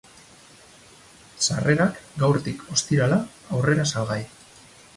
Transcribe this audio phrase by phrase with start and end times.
[1.47, 3.19] Sarrerak, gaurtik, ostirala,
[3.59, 4.21] aurrera salgai.